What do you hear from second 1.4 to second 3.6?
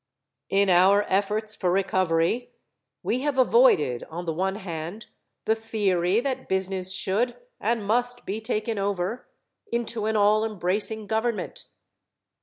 for recovery we have